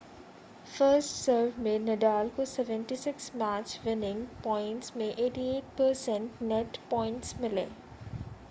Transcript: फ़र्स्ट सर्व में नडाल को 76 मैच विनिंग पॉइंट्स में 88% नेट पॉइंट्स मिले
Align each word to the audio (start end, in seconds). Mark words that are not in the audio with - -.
फ़र्स्ट 0.67 1.09
सर्व 1.15 1.59
में 1.63 1.77
नडाल 1.79 2.29
को 2.37 2.45
76 2.45 3.29
मैच 3.35 3.79
विनिंग 3.85 4.25
पॉइंट्स 4.43 4.95
में 4.97 5.07
88% 5.15 6.41
नेट 6.43 6.77
पॉइंट्स 6.91 7.35
मिले 7.41 7.67